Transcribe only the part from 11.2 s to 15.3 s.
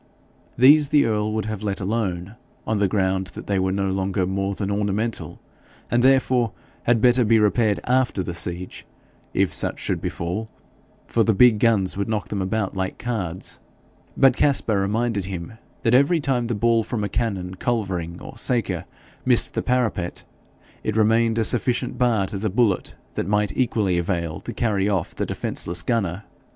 the big guns would knock them about like cards; but Caspar reminded